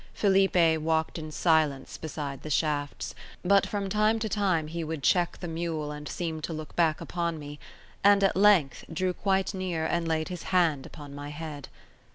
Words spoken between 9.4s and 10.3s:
near and laid